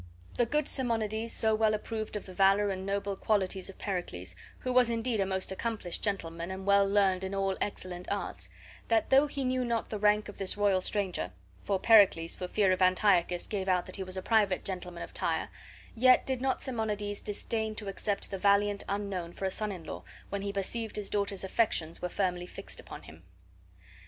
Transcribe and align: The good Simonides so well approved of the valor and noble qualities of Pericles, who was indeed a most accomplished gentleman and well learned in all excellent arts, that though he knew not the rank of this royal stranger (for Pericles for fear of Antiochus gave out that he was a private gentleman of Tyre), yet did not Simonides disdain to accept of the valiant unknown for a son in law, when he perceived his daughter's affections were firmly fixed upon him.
The 0.37 0.47
good 0.47 0.67
Simonides 0.67 1.31
so 1.31 1.53
well 1.53 1.75
approved 1.75 2.15
of 2.15 2.25
the 2.25 2.33
valor 2.33 2.71
and 2.71 2.87
noble 2.87 3.15
qualities 3.15 3.69
of 3.69 3.77
Pericles, 3.77 4.35
who 4.61 4.73
was 4.73 4.89
indeed 4.89 5.19
a 5.19 5.27
most 5.27 5.51
accomplished 5.51 6.03
gentleman 6.03 6.49
and 6.49 6.65
well 6.65 6.87
learned 6.89 7.23
in 7.23 7.35
all 7.35 7.55
excellent 7.61 8.09
arts, 8.11 8.49
that 8.87 9.11
though 9.11 9.27
he 9.27 9.43
knew 9.45 9.63
not 9.63 9.89
the 9.89 9.99
rank 9.99 10.27
of 10.27 10.39
this 10.39 10.57
royal 10.57 10.81
stranger 10.81 11.31
(for 11.61 11.77
Pericles 11.79 12.33
for 12.33 12.47
fear 12.47 12.71
of 12.71 12.81
Antiochus 12.81 13.45
gave 13.45 13.69
out 13.69 13.85
that 13.85 13.97
he 13.97 14.03
was 14.03 14.17
a 14.17 14.23
private 14.23 14.65
gentleman 14.65 15.03
of 15.03 15.13
Tyre), 15.13 15.49
yet 15.93 16.25
did 16.25 16.41
not 16.41 16.63
Simonides 16.63 17.21
disdain 17.21 17.75
to 17.75 17.87
accept 17.87 18.25
of 18.25 18.31
the 18.31 18.37
valiant 18.39 18.83
unknown 18.89 19.33
for 19.33 19.45
a 19.45 19.51
son 19.51 19.71
in 19.71 19.83
law, 19.83 20.03
when 20.29 20.41
he 20.41 20.51
perceived 20.51 20.95
his 20.95 21.11
daughter's 21.11 21.43
affections 21.43 22.01
were 22.01 22.09
firmly 22.09 22.47
fixed 22.47 22.79
upon 22.79 23.03
him. 23.03 23.21